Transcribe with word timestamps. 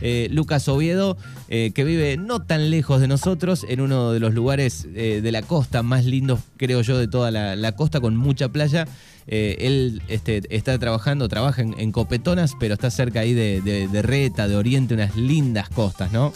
eh, 0.00 0.28
Lucas 0.30 0.68
Oviedo, 0.68 1.16
eh, 1.48 1.72
que 1.74 1.84
vive 1.84 2.16
no 2.16 2.42
tan 2.42 2.70
lejos 2.70 3.00
de 3.00 3.08
nosotros, 3.08 3.64
en 3.68 3.80
uno 3.80 4.12
de 4.12 4.20
los 4.20 4.34
lugares 4.34 4.86
eh, 4.94 5.20
de 5.22 5.32
la 5.32 5.42
costa 5.42 5.82
más 5.82 6.04
lindos, 6.04 6.40
creo 6.56 6.82
yo, 6.82 6.98
de 6.98 7.08
toda 7.08 7.30
la, 7.30 7.72
costa, 7.72 8.00
con 8.00 8.16
mucha 8.16 8.48
playa. 8.48 8.86
él 9.26 10.02
este, 10.08 10.42
está 10.54 10.78
trabajando, 10.78 11.28
trabaja 11.28 11.62
en, 11.62 11.92
Copetonas, 11.92 12.54
pero 12.58 12.74
está 12.74 12.90
cerca 12.90 13.20
ahí 13.20 13.34
de, 13.34 14.02
Reta, 14.02 14.48
de 14.48 14.56
Oriente, 14.56 14.94
unas 14.94 15.16
lindas 15.16 15.68
costas, 15.68 16.12
¿no? 16.12 16.32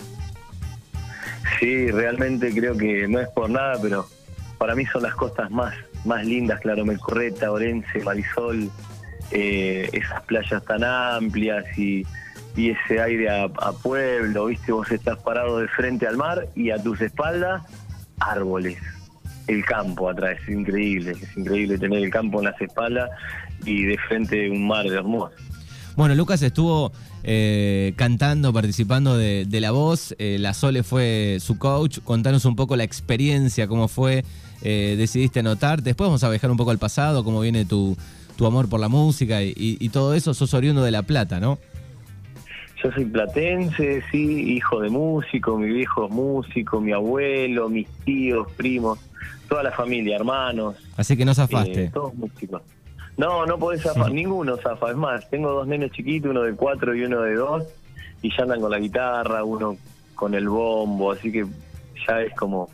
Sí, 1.59 1.91
realmente 1.91 2.53
creo 2.55 2.77
que 2.77 3.09
no 3.09 3.21
es 3.21 3.29
por 3.29 3.51
nada, 3.51 3.79
pero 3.83 4.07
para 4.59 4.75
mí 4.75 4.85
son 4.87 5.03
las 5.03 5.15
costas 5.15 5.51
más, 5.51 5.75
más 6.05 6.25
lindas, 6.25 6.61
claro, 6.61 6.85
Melcorreta, 6.85 7.51
Orense, 7.51 8.01
Marisol, 8.01 8.71
esas 9.31 10.23
playas 10.23 10.65
tan 10.65 10.85
amplias 10.85 11.65
y, 11.77 12.07
ese 12.71 13.01
aire 13.01 13.29
a, 13.31 13.73
pueblo, 13.83 14.47
viste, 14.47 14.73
vos 14.73 14.91
estás 14.91 15.19
parado 15.19 15.59
de 15.59 15.69
frente 15.69 16.07
al 16.07 16.17
mar 16.17 16.49
y 16.55 16.71
a 16.71 16.83
tus 16.83 17.01
espaldas 17.01 17.63
árboles, 18.21 18.79
el 19.47 19.65
campo 19.65 20.09
atrás, 20.11 20.39
es 20.43 20.49
increíble, 20.49 21.13
es 21.13 21.37
increíble 21.37 21.79
tener 21.79 22.03
el 22.03 22.11
campo 22.11 22.41
en 22.41 22.47
las 22.47 22.61
espaldas 22.61 23.11
y 23.65 23.85
de 23.85 23.97
frente 24.09 24.51
un 24.51 24.67
mar 24.67 24.87
hermoso. 24.87 25.35
Bueno, 25.97 26.15
Lucas 26.15 26.43
estuvo 26.43 26.93
eh, 27.25 27.93
cantando, 27.97 28.53
participando 28.53 29.17
de, 29.17 29.47
La 29.61 29.73
Voz. 29.73 30.15
Eh, 30.19 30.37
la 30.39 30.55
Sole 30.55 30.85
fue 30.85 31.39
su 31.41 31.59
coach. 31.59 31.99
Contanos 32.05 32.45
un 32.45 32.55
poco 32.55 32.77
la 32.77 32.85
experiencia, 32.85 33.67
cómo 33.67 33.89
fue. 33.89 34.25
Eh, 34.63 34.95
decidiste 34.97 35.41
anotarte. 35.41 35.91
Después 35.91 36.07
vamos 36.07 36.23
a 36.23 36.31
viajar 36.31 36.53
un 36.53 36.57
poco 36.57 36.71
al 36.71 36.79
pasado, 36.79 37.25
cómo 37.25 37.41
viene 37.41 37.65
tu, 37.65 37.97
tu 38.37 38.47
amor 38.47 38.69
por 38.69 38.79
la 38.79 38.89
música 38.89 39.43
y, 39.43 39.89
todo 39.89 40.15
eso. 40.15 40.35
Sos 40.35 40.55
oriundo 40.55 40.85
de 40.85 40.93
La 40.93 41.03
Plata, 41.03 41.41
¿no? 41.41 41.59
Yo 42.83 42.93
soy 42.93 43.05
platense, 43.07 44.03
sí, 44.11 44.55
hijo 44.55 44.81
de 44.81 44.89
músico, 44.89 45.59
mi 45.59 45.69
viejo 45.69 46.07
es 46.07 46.11
músico, 46.13 46.81
mi 46.81 46.93
abuelo, 46.93 47.69
mis 47.69 47.89
tíos, 48.05 48.51
primos, 48.53 49.01
toda 49.49 49.65
la 49.65 49.73
familia, 49.73 50.17
hermanos. 50.17 50.77
Así 50.97 51.17
que 51.17 51.25
no 51.25 51.35
zafaste. 51.35 51.89
todos 51.89 52.15
músicos. 52.15 52.63
No, 53.17 53.45
no 53.47 53.59
podés 53.59 53.83
zafar, 53.83 54.13
ninguno 54.13 54.57
zafa. 54.59 54.91
Es 54.91 54.97
más, 54.97 55.29
tengo 55.29 55.51
dos 55.51 55.67
nenes 55.67 55.91
chiquitos, 55.91 56.31
uno 56.31 56.43
de 56.43 56.55
cuatro 56.55 56.95
y 56.95 57.03
uno 57.03 57.23
de 57.23 57.35
dos, 57.35 57.65
y 58.23 58.31
ya 58.31 58.45
andan 58.45 58.61
con 58.61 58.71
la 58.71 58.79
guitarra, 58.79 59.43
uno 59.43 59.77
con 60.15 60.35
el 60.35 60.49
bombo, 60.49 61.11
así 61.11 61.33
que 61.33 61.45
ya 62.07 62.23
es 62.23 62.33
como 62.35 62.71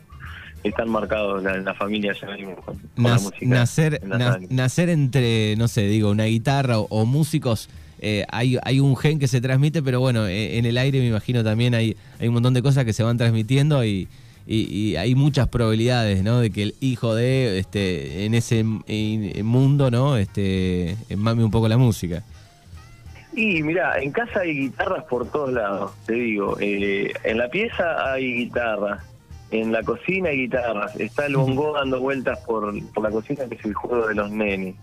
están 0.63 0.89
marcados 0.89 1.45
en 1.45 1.63
la 1.63 1.73
familia 1.73 2.13
ya 2.13 2.27
con, 2.63 2.79
la 3.03 3.15
música. 3.15 3.45
Nacer, 3.45 4.01
nacer 4.49 4.89
entre, 4.89 5.55
no 5.57 5.67
sé, 5.67 5.81
digo, 5.81 6.09
una 6.09 6.25
guitarra 6.25 6.79
o, 6.79 7.05
músicos, 7.05 7.69
eh, 8.07 8.23
hay, 8.29 8.59
hay 8.61 8.79
un 8.79 8.95
gen 8.95 9.17
que 9.17 9.27
se 9.27 9.41
transmite, 9.41 9.81
pero 9.81 9.99
bueno, 9.99 10.27
eh, 10.27 10.59
en 10.59 10.65
el 10.67 10.77
aire 10.77 10.99
me 10.99 11.07
imagino 11.07 11.43
también 11.43 11.73
hay, 11.73 11.97
hay 12.19 12.27
un 12.27 12.35
montón 12.35 12.53
de 12.53 12.61
cosas 12.61 12.85
que 12.85 12.93
se 12.93 13.01
van 13.01 13.17
transmitiendo 13.17 13.83
y, 13.83 14.07
y, 14.45 14.95
hay 14.95 15.15
muchas 15.15 15.47
probabilidades, 15.47 16.21
¿no? 16.23 16.39
De 16.39 16.51
que 16.51 16.61
el 16.61 16.75
hijo 16.81 17.15
de, 17.15 17.57
este, 17.57 18.25
en 18.25 18.35
ese 18.35 18.63
mundo, 18.63 19.89
¿no? 19.89 20.17
Este, 20.17 20.95
mame 21.17 21.43
un 21.43 21.49
poco 21.49 21.67
la 21.67 21.77
música. 21.77 22.21
Y 23.33 23.63
mira, 23.63 23.99
en 23.99 24.11
casa 24.11 24.41
hay 24.41 24.55
guitarras 24.55 25.03
por 25.05 25.27
todos 25.31 25.51
lados, 25.51 25.91
te 26.05 26.13
digo. 26.13 26.57
Eh, 26.59 27.11
en 27.23 27.39
la 27.39 27.49
pieza 27.49 28.13
hay 28.13 28.33
guitarras, 28.33 29.03
en 29.61 29.71
la 29.71 29.83
cocina 29.83 30.29
hay 30.29 30.37
guitarras. 30.37 30.95
Está 30.99 31.25
el 31.25 31.35
bongo 31.35 31.73
dando 31.73 31.99
vueltas 31.99 32.39
por, 32.39 32.73
por 32.93 33.03
la 33.03 33.09
cocina, 33.09 33.45
que 33.47 33.55
es 33.55 33.65
el 33.65 33.73
juego 33.73 34.07
de 34.07 34.15
los 34.15 34.31
nenes. 34.31 34.75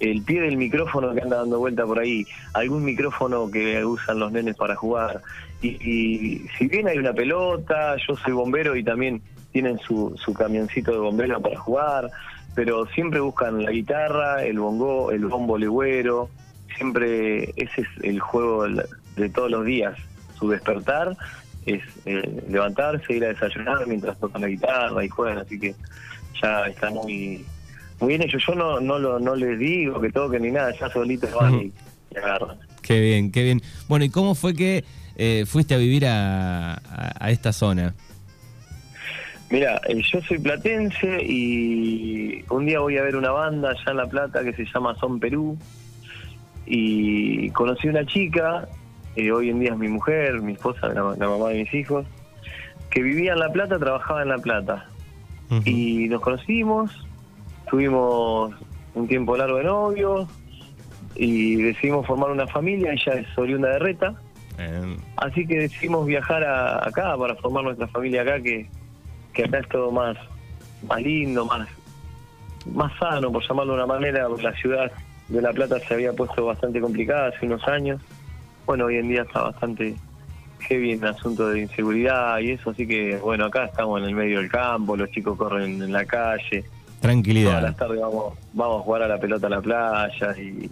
El 0.00 0.22
pie 0.22 0.40
del 0.42 0.56
micrófono 0.56 1.12
que 1.14 1.22
anda 1.22 1.38
dando 1.38 1.58
vueltas 1.58 1.86
por 1.86 1.98
ahí. 1.98 2.26
Algún 2.54 2.84
micrófono 2.84 3.50
que 3.50 3.84
usan 3.84 4.18
los 4.18 4.30
nenes 4.30 4.56
para 4.56 4.76
jugar. 4.76 5.22
Y, 5.62 6.46
si 6.56 6.68
bien 6.68 6.86
hay 6.88 6.98
una 6.98 7.12
pelota, 7.12 7.96
yo 8.06 8.16
soy 8.16 8.32
bombero 8.32 8.76
y 8.76 8.84
también 8.84 9.22
tienen 9.52 9.78
su, 9.78 10.14
su 10.16 10.32
camioncito 10.34 10.92
de 10.92 10.98
bombero 10.98 11.40
para 11.40 11.58
jugar, 11.58 12.10
pero 12.54 12.86
siempre 12.86 13.18
buscan 13.18 13.64
la 13.64 13.72
guitarra, 13.72 14.44
el 14.44 14.60
bongo, 14.60 15.10
el 15.10 15.24
bombo 15.26 15.58
legüero, 15.58 16.28
siempre 16.76 17.50
ese 17.56 17.80
es 17.80 17.88
el 18.02 18.20
juego 18.20 18.68
de 18.68 19.28
todos 19.30 19.50
los 19.50 19.64
días, 19.64 19.96
su 20.38 20.48
despertar 20.48 21.16
es 21.66 21.82
eh, 22.06 22.42
levantarse, 22.48 23.12
ir 23.12 23.24
a 23.24 23.28
desayunar 23.28 23.86
mientras 23.86 24.18
tocan 24.18 24.42
la 24.42 24.48
guitarra 24.48 25.04
y 25.04 25.08
juegan, 25.08 25.38
así 25.38 25.58
que 25.58 25.74
ya 26.42 26.66
está 26.66 26.90
muy 26.90 27.44
muy 28.00 28.08
bien 28.10 28.22
hecho. 28.22 28.38
Yo 28.38 28.54
no 28.54 28.80
no 28.80 28.98
lo, 28.98 29.18
no 29.18 29.34
les 29.34 29.58
digo 29.58 30.00
que 30.00 30.10
toquen 30.10 30.42
ni 30.42 30.50
nada, 30.50 30.72
ya 30.78 30.90
solitos 30.90 31.32
van 31.34 31.54
y, 31.54 31.72
agarran. 32.16 32.56
Qué 32.82 33.00
bien, 33.00 33.30
qué 33.30 33.42
bien. 33.42 33.62
Bueno, 33.88 34.04
¿y 34.04 34.10
cómo 34.10 34.34
fue 34.34 34.54
que 34.54 34.84
eh, 35.16 35.44
fuiste 35.46 35.74
a 35.74 35.78
vivir 35.78 36.06
a, 36.06 36.80
esta 37.28 37.52
zona? 37.52 37.94
Mira, 39.50 39.80
eh, 39.88 40.00
yo 40.02 40.20
soy 40.22 40.38
platense 40.38 41.22
y 41.22 42.44
un 42.50 42.66
día 42.66 42.80
voy 42.80 42.96
a 42.98 43.02
ver 43.02 43.16
una 43.16 43.30
banda 43.30 43.70
allá 43.70 43.90
en 43.90 43.96
La 43.96 44.06
Plata 44.06 44.42
que 44.42 44.52
se 44.52 44.64
llama 44.64 44.94
Son 44.98 45.18
Perú 45.18 45.58
y 46.66 47.50
conocí 47.50 47.88
una 47.88 48.04
chica, 48.04 48.68
eh, 49.18 49.32
hoy 49.32 49.50
en 49.50 49.60
día 49.60 49.72
es 49.72 49.78
mi 49.78 49.88
mujer, 49.88 50.40
mi 50.40 50.52
esposa, 50.52 50.88
la, 50.88 51.02
mamá 51.02 51.48
de 51.48 51.64
mis 51.64 51.74
hijos, 51.74 52.06
que 52.90 53.02
vivía 53.02 53.32
en 53.32 53.40
La 53.40 53.52
Plata, 53.52 53.78
trabajaba 53.78 54.22
en 54.22 54.28
La 54.28 54.38
Plata. 54.38 54.86
Y 55.64 56.08
nos 56.08 56.20
conocimos, 56.20 57.06
tuvimos 57.70 58.54
un 58.94 59.08
tiempo 59.08 59.34
largo 59.34 59.56
de 59.56 59.64
novios 59.64 60.28
y 61.14 61.56
decidimos 61.56 62.06
formar 62.06 62.30
una 62.30 62.46
familia, 62.46 62.92
ella 62.92 63.14
es 63.14 63.38
oriunda 63.38 63.70
de 63.70 63.78
Reta 63.78 64.14
Así 65.16 65.46
que 65.46 65.60
decidimos 65.60 66.06
viajar 66.06 66.44
acá 66.44 67.16
para 67.16 67.36
formar 67.36 67.64
nuestra 67.64 67.86
familia 67.88 68.22
acá, 68.22 68.40
que, 68.40 68.68
que 69.32 69.44
acá 69.44 69.58
es 69.58 69.68
todo 69.68 69.92
más, 69.92 70.16
más 70.88 71.00
lindo, 71.00 71.46
más, 71.46 71.68
más 72.74 72.92
sano, 72.98 73.30
por 73.30 73.46
llamarlo 73.46 73.74
de 73.74 73.78
una 73.78 73.86
manera. 73.86 74.28
La 74.28 74.52
ciudad 74.54 74.90
de 75.28 75.42
La 75.42 75.52
Plata 75.52 75.78
se 75.80 75.94
había 75.94 76.12
puesto 76.12 76.44
bastante 76.44 76.80
complicada 76.80 77.28
hace 77.28 77.46
unos 77.46 77.66
años. 77.68 78.00
Bueno, 78.68 78.84
hoy 78.84 78.96
en 78.96 79.08
día 79.08 79.22
está 79.22 79.44
bastante 79.44 79.96
heavy 80.58 80.92
en 80.92 81.02
el 81.02 81.08
asunto 81.08 81.48
de 81.48 81.62
inseguridad 81.62 82.38
y 82.40 82.50
eso, 82.50 82.68
así 82.68 82.86
que 82.86 83.16
bueno, 83.16 83.46
acá 83.46 83.64
estamos 83.64 83.98
en 84.02 84.08
el 84.10 84.14
medio 84.14 84.40
del 84.40 84.50
campo, 84.50 84.94
los 84.94 85.10
chicos 85.10 85.38
corren 85.38 85.80
en 85.82 85.90
la 85.90 86.04
calle. 86.04 86.64
Tranquilidad. 87.00 87.48
Todas 87.48 87.62
las 87.62 87.76
tardes 87.78 87.98
vamos, 87.98 88.34
vamos 88.52 88.80
a 88.80 88.84
jugar 88.84 89.02
a 89.04 89.08
la 89.08 89.18
pelota 89.18 89.46
a 89.46 89.50
la 89.50 89.62
playa 89.62 90.36
y, 90.38 90.70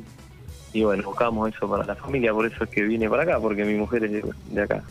y 0.74 0.84
bueno, 0.84 1.04
buscamos 1.04 1.54
eso 1.54 1.70
para 1.70 1.86
la 1.86 1.94
familia, 1.94 2.34
por 2.34 2.44
eso 2.44 2.64
es 2.64 2.68
que 2.68 2.82
vine 2.82 3.08
para 3.08 3.22
acá, 3.22 3.40
porque 3.40 3.64
mi 3.64 3.76
mujer 3.76 4.04
es 4.04 4.22
de, 4.50 4.62
acá. 4.62 4.82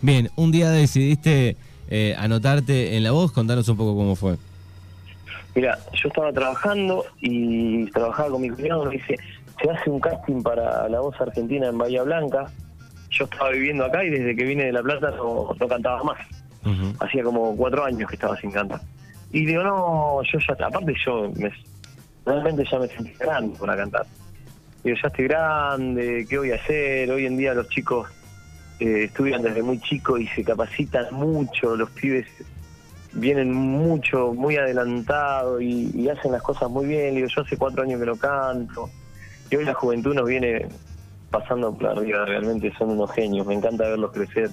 Bien, 0.00 0.30
un 0.36 0.52
día 0.52 0.70
decidiste 0.70 1.56
eh, 1.90 2.14
anotarte 2.16 2.96
en 2.96 3.02
la 3.02 3.10
voz, 3.10 3.32
contanos 3.32 3.68
un 3.68 3.76
poco 3.76 3.96
cómo 3.96 4.14
fue. 4.14 4.36
Mira, 5.56 5.76
yo 5.92 6.08
estaba 6.08 6.32
trabajando 6.32 7.04
y 7.20 7.90
trabajaba 7.90 8.30
con 8.30 8.42
mi 8.42 8.50
cuñado, 8.50 8.84
me 8.84 8.92
dice, 8.92 9.16
se 9.60 9.70
hace 9.70 9.90
un 9.90 10.00
casting 10.00 10.42
para 10.42 10.88
la 10.88 11.00
voz 11.00 11.20
argentina 11.20 11.68
en 11.68 11.78
Bahía 11.78 12.02
Blanca. 12.02 12.46
Yo 13.10 13.24
estaba 13.24 13.50
viviendo 13.50 13.84
acá 13.84 14.04
y 14.04 14.10
desde 14.10 14.34
que 14.34 14.44
vine 14.44 14.64
de 14.64 14.72
La 14.72 14.82
Plata 14.82 15.10
no, 15.12 15.54
cantaba 15.68 16.02
más. 16.02 16.18
Hacía 17.00 17.22
como 17.22 17.54
cuatro 17.56 17.84
años 17.84 18.08
que 18.08 18.16
estaba 18.16 18.36
sin 18.36 18.50
cantar. 18.50 18.80
Y 19.30 19.44
digo, 19.44 19.62
no, 19.62 20.22
yo 20.22 20.38
ya, 20.38 20.66
aparte 20.66 20.94
yo 21.04 21.30
me, 21.36 21.52
realmente 22.24 22.64
ya 22.70 22.78
me 22.78 22.88
sentí 22.88 23.12
grande 23.18 23.58
para 23.58 23.76
cantar 23.76 24.06
digo, 24.84 24.96
ya 25.02 25.08
estoy 25.08 25.24
grande, 25.24 26.26
¿qué 26.28 26.38
voy 26.38 26.52
a 26.52 26.56
hacer? 26.56 27.10
Hoy 27.10 27.26
en 27.26 27.36
día 27.36 27.54
los 27.54 27.68
chicos 27.68 28.08
eh, 28.78 29.04
estudian 29.04 29.42
desde 29.42 29.62
muy 29.62 29.80
chicos 29.80 30.20
y 30.20 30.26
se 30.28 30.44
capacitan 30.44 31.06
mucho, 31.12 31.74
los 31.74 31.90
pibes 31.90 32.26
vienen 33.14 33.52
mucho, 33.52 34.34
muy 34.34 34.56
adelantados 34.56 35.62
y, 35.62 36.08
hacen 36.08 36.32
las 36.32 36.42
cosas 36.42 36.68
muy 36.68 36.86
bien. 36.86 37.14
Digo, 37.14 37.28
yo 37.28 37.42
hace 37.42 37.56
cuatro 37.56 37.82
años 37.82 37.98
que 37.98 38.06
no 38.06 38.16
canto 38.16 38.90
y 39.54 39.56
hoy 39.56 39.64
la 39.64 39.74
juventud 39.74 40.14
nos 40.14 40.26
viene 40.26 40.66
pasando 41.30 41.72
por 41.72 41.86
arriba, 41.86 42.24
realmente 42.24 42.72
son 42.76 42.90
unos 42.90 43.12
genios, 43.12 43.46
me 43.46 43.54
encanta 43.54 43.88
verlos 43.88 44.10
crecer 44.10 44.50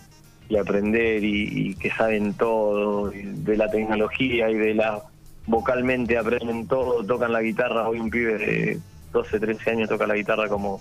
y 0.47 0.57
aprender 0.57 1.23
y, 1.23 1.73
que 1.75 1.89
saben 1.89 2.35
todo 2.35 3.09
de 3.09 3.57
la 3.57 3.67
tecnología 3.67 4.47
y 4.51 4.55
de 4.55 4.75
la 4.75 5.01
vocalmente 5.47 6.19
aprenden 6.19 6.67
todo, 6.67 7.03
tocan 7.03 7.33
la 7.33 7.41
guitarra, 7.41 7.89
hoy 7.89 7.99
un 7.99 8.11
pibe 8.11 8.37
de 8.37 8.79
12, 9.11 9.39
13 9.39 9.71
años 9.71 9.89
toca 9.89 10.05
la 10.05 10.13
guitarra 10.13 10.47
como 10.47 10.79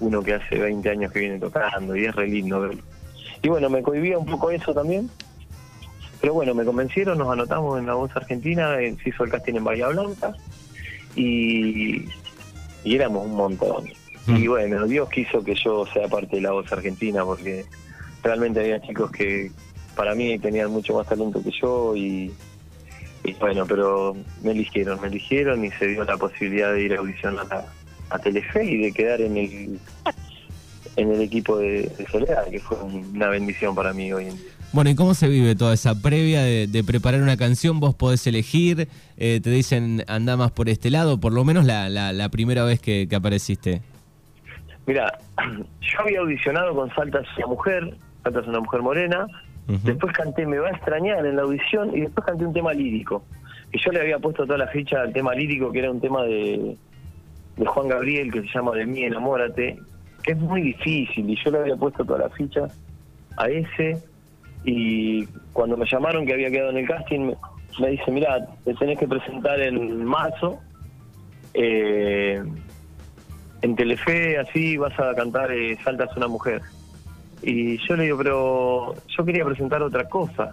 uno 0.00 0.22
que 0.22 0.34
hace 0.34 0.58
20 0.58 0.90
años 0.90 1.10
que 1.10 1.20
viene 1.20 1.38
tocando 1.38 1.96
y 1.96 2.04
es 2.04 2.14
re 2.14 2.26
lindo 2.28 2.60
verlo. 2.60 2.82
Y 3.40 3.48
bueno, 3.48 3.70
me 3.70 3.82
cohibía 3.82 4.18
un 4.18 4.26
poco 4.26 4.50
eso 4.50 4.74
también, 4.74 5.08
pero 6.20 6.34
bueno, 6.34 6.54
me 6.54 6.66
convencieron, 6.66 7.16
nos 7.16 7.32
anotamos 7.32 7.78
en 7.78 7.86
la 7.86 7.94
voz 7.94 8.14
argentina, 8.14 8.78
eh, 8.82 8.94
se 9.02 9.08
hizo 9.08 9.24
el 9.24 9.30
casting 9.30 9.54
en 9.54 9.64
Bahía 9.64 9.88
Blanca 9.88 10.34
y, 11.16 12.04
y 12.84 12.94
éramos 12.94 13.26
un 13.26 13.34
montón. 13.34 13.84
Mm. 14.26 14.36
Y 14.36 14.46
bueno, 14.46 14.86
Dios 14.86 15.08
quiso 15.08 15.42
que 15.42 15.54
yo 15.54 15.86
sea 15.86 16.08
parte 16.08 16.36
de 16.36 16.42
la 16.42 16.52
voz 16.52 16.70
argentina 16.72 17.24
porque 17.24 17.64
realmente 18.22 18.60
había 18.60 18.80
chicos 18.80 19.10
que 19.10 19.50
para 19.96 20.14
mí 20.14 20.38
tenían 20.38 20.70
mucho 20.70 20.94
más 20.94 21.06
talento 21.06 21.42
que 21.42 21.50
yo 21.50 21.96
y, 21.96 22.32
y 23.24 23.32
bueno, 23.34 23.66
pero 23.66 24.16
me 24.42 24.52
eligieron, 24.52 25.00
me 25.00 25.08
eligieron 25.08 25.64
y 25.64 25.70
se 25.72 25.88
dio 25.88 26.04
la 26.04 26.16
posibilidad 26.16 26.72
de 26.72 26.82
ir 26.82 26.94
a 26.94 26.98
audicionar 26.98 27.46
a, 27.52 27.66
a 28.14 28.18
Telefe 28.18 28.64
y 28.64 28.82
de 28.82 28.92
quedar 28.92 29.20
en 29.20 29.36
el 29.36 29.80
en 30.96 31.10
el 31.10 31.20
equipo 31.20 31.58
de, 31.58 31.90
Soledad, 32.10 32.48
que 32.48 32.60
fue 32.60 32.76
una 32.82 33.28
bendición 33.28 33.74
para 33.74 33.92
mí 33.92 34.12
hoy 34.12 34.26
en 34.26 34.36
día. 34.36 34.46
Bueno, 34.72 34.88
¿y 34.88 34.94
cómo 34.94 35.12
se 35.12 35.28
vive 35.28 35.54
toda 35.54 35.74
esa 35.74 36.00
previa 36.00 36.42
de, 36.42 36.84
preparar 36.86 37.20
una 37.20 37.36
canción? 37.36 37.78
Vos 37.78 37.94
podés 37.94 38.26
elegir, 38.26 38.88
eh, 39.18 39.38
te 39.42 39.50
dicen 39.50 40.02
anda 40.08 40.38
más 40.38 40.50
por 40.50 40.70
este 40.70 40.90
lado, 40.90 41.20
por 41.20 41.34
lo 41.34 41.44
menos 41.44 41.66
la, 41.66 41.90
la, 41.90 42.28
primera 42.30 42.64
vez 42.64 42.80
que, 42.80 43.06
apareciste. 43.14 43.82
Mira, 44.86 45.18
yo 45.80 46.00
había 46.00 46.20
audicionado 46.20 46.74
con 46.74 46.88
Saltas 46.94 47.26
una 47.36 47.48
mujer, 47.48 47.98
Saltas 48.22 48.46
una 48.46 48.60
mujer 48.60 48.80
morena, 48.80 49.26
después 49.84 50.14
canté 50.14 50.46
Me 50.46 50.58
va 50.58 50.68
a 50.68 50.72
extrañar 50.72 51.26
en 51.26 51.36
la 51.36 51.42
audición 51.42 51.94
y 51.94 52.00
después 52.00 52.26
canté 52.26 52.46
un 52.46 52.54
tema 52.54 52.72
lírico. 52.72 53.24
Y 53.72 53.78
yo 53.78 53.92
le 53.92 54.00
había 54.00 54.18
puesto 54.18 54.46
toda 54.46 54.56
la 54.56 54.68
ficha 54.68 55.02
al 55.02 55.12
tema 55.12 55.34
lírico, 55.34 55.70
que 55.70 55.80
era 55.80 55.90
un 55.90 56.00
tema 56.00 56.22
de, 56.24 56.78
de 57.58 57.66
Juan 57.66 57.88
Gabriel, 57.88 58.32
que 58.32 58.40
se 58.40 58.48
llama 58.48 58.72
De 58.72 58.86
mí, 58.86 59.04
enamórate, 59.04 59.78
que 60.22 60.32
es 60.32 60.38
muy 60.38 60.62
difícil, 60.62 61.28
y 61.28 61.36
yo 61.44 61.50
le 61.50 61.58
había 61.58 61.76
puesto 61.76 62.06
toda 62.06 62.20
la 62.20 62.30
ficha 62.30 62.68
a 63.36 63.48
ese 63.48 64.02
y 64.64 65.26
cuando 65.52 65.76
me 65.76 65.86
llamaron 65.86 66.24
que 66.24 66.34
había 66.34 66.50
quedado 66.50 66.70
en 66.70 66.78
el 66.78 66.86
casting, 66.86 67.32
me, 67.80 67.88
dice, 67.90 68.10
mira, 68.10 68.46
te 68.64 68.74
tenés 68.74 68.98
que 68.98 69.08
presentar 69.08 69.60
en 69.60 70.04
marzo, 70.04 70.60
eh, 71.54 72.42
en 73.62 73.76
Telefe, 73.76 74.38
así 74.38 74.76
vas 74.76 74.98
a 74.98 75.14
cantar 75.14 75.52
eh, 75.52 75.76
Saltas 75.82 76.16
una 76.16 76.28
mujer. 76.28 76.62
Y 77.42 77.76
yo 77.88 77.96
le 77.96 78.04
digo, 78.04 78.18
pero 78.18 78.94
yo 79.16 79.24
quería 79.24 79.44
presentar 79.44 79.82
otra 79.82 80.08
cosa. 80.08 80.52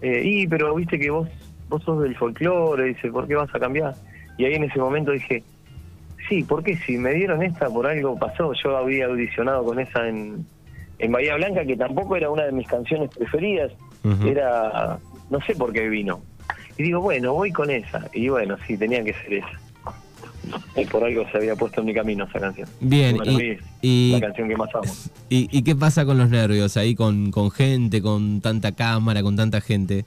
Eh, 0.00 0.22
y, 0.24 0.46
pero 0.46 0.74
viste 0.74 0.98
que 0.98 1.10
vos, 1.10 1.28
vos 1.68 1.82
sos 1.82 2.02
del 2.02 2.16
folclore, 2.16 2.84
dice, 2.84 3.10
¿por 3.10 3.26
qué 3.26 3.34
vas 3.34 3.52
a 3.52 3.58
cambiar? 3.58 3.94
Y 4.38 4.44
ahí 4.44 4.54
en 4.54 4.64
ese 4.64 4.78
momento 4.78 5.10
dije, 5.10 5.42
sí, 6.28 6.44
porque 6.44 6.76
si 6.76 6.98
me 6.98 7.14
dieron 7.14 7.42
esta 7.42 7.68
por 7.68 7.86
algo 7.86 8.16
pasó, 8.16 8.52
yo 8.52 8.76
había 8.76 9.06
audicionado 9.06 9.64
con 9.64 9.80
esa 9.80 10.06
en, 10.08 10.46
en 10.98 11.12
Bahía 11.12 11.36
Blanca, 11.36 11.64
que 11.64 11.76
tampoco 11.76 12.16
era 12.16 12.30
una 12.30 12.44
de 12.44 12.52
mis 12.52 12.66
canciones 12.66 13.10
preferidas, 13.10 13.72
era, 14.26 14.98
no 15.30 15.40
sé 15.42 15.54
por 15.54 15.72
qué 15.72 15.88
vino. 15.88 16.20
Y 16.76 16.82
digo, 16.84 17.00
bueno, 17.00 17.32
voy 17.32 17.52
con 17.52 17.70
esa. 17.70 18.08
Y 18.12 18.28
bueno, 18.28 18.56
sí, 18.66 18.76
tenía 18.76 19.02
que 19.02 19.14
ser 19.14 19.34
esa. 19.34 19.60
Y 20.76 20.84
por 20.86 21.04
algo 21.04 21.24
se 21.30 21.38
había 21.38 21.56
puesto 21.56 21.80
en 21.80 21.86
mi 21.86 21.94
camino 21.94 22.24
esa 22.24 22.38
canción. 22.38 22.68
Bien, 22.80 23.16
y, 23.80 24.12
la 24.12 24.20
canción 24.20 24.48
que 24.48 24.56
más 24.56 24.74
amo. 24.74 24.92
Y, 25.28 25.62
qué 25.62 25.74
pasa 25.74 26.04
con 26.04 26.18
los 26.18 26.28
nervios 26.28 26.76
ahí, 26.76 26.94
con, 26.94 27.30
con 27.30 27.50
gente, 27.50 28.02
con 28.02 28.40
tanta 28.40 28.72
cámara, 28.72 29.22
con 29.22 29.36
tanta 29.36 29.60
gente? 29.60 30.04